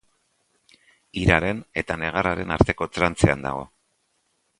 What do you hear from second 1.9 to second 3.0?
negarraren arteko